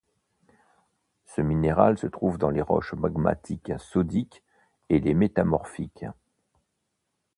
[1.25, 4.41] Ce minéral se trouve dans les roches magmatiques sodiques
[4.89, 6.05] et les métamorphiques.